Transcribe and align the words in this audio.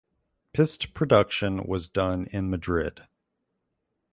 Pst 0.55 0.95
production 0.95 1.63
was 1.63 1.87
done 1.87 2.25
in 2.31 2.49
Madrid. 2.49 3.03